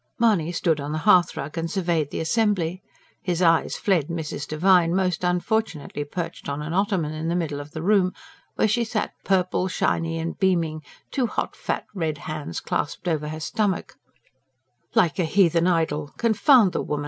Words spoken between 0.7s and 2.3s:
on the hearthrug and surveyed the